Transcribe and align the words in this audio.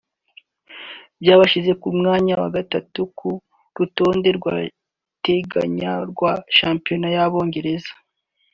byabashyize 1.21 1.71
ku 1.81 1.87
mwanya 1.97 2.33
wa 2.41 2.49
gatatu 2.55 2.99
ku 3.17 3.29
rutonde 3.77 4.29
rw’agateganyo 4.37 5.93
rwa 6.11 6.31
shampiyona 6.57 7.07
y’Abongereza 7.15 7.93